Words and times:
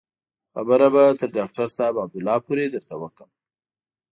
خبره 0.53 0.87
به 0.93 1.03
تر 1.19 1.29
ډاکتر 1.37 1.67
صاحب 1.75 1.95
عبدالله 2.03 2.37
پورې 2.45 2.63
درته 2.73 2.95
وکړم. 3.01 3.31